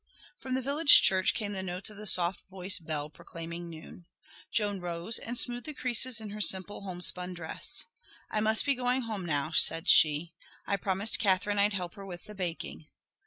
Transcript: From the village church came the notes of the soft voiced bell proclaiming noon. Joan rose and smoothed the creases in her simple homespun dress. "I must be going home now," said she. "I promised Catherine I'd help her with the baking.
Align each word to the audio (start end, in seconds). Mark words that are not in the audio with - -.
From 0.39 0.55
the 0.55 0.63
village 0.63 1.03
church 1.03 1.35
came 1.35 1.53
the 1.53 1.61
notes 1.61 1.91
of 1.91 1.97
the 1.97 2.07
soft 2.07 2.41
voiced 2.49 2.87
bell 2.87 3.07
proclaiming 3.07 3.69
noon. 3.69 4.07
Joan 4.51 4.79
rose 4.79 5.19
and 5.19 5.37
smoothed 5.37 5.67
the 5.67 5.75
creases 5.75 6.19
in 6.19 6.31
her 6.31 6.41
simple 6.41 6.81
homespun 6.81 7.35
dress. 7.35 7.85
"I 8.31 8.39
must 8.39 8.65
be 8.65 8.73
going 8.73 9.03
home 9.03 9.27
now," 9.27 9.51
said 9.51 9.87
she. 9.87 10.33
"I 10.65 10.75
promised 10.75 11.19
Catherine 11.19 11.59
I'd 11.59 11.73
help 11.73 11.93
her 11.93 12.03
with 12.07 12.25
the 12.25 12.33
baking. 12.33 12.87